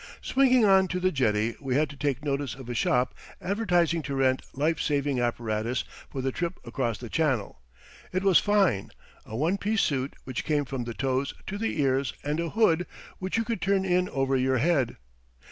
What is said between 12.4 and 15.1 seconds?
hood which you could turn in over your head!